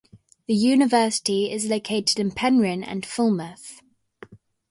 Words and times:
The 0.47 0.55
university 0.55 1.51
is 1.51 1.67
located 1.67 2.17
in 2.19 2.31
Penryn 2.31 2.83
and 2.83 3.05
Falmouth. 3.05 3.83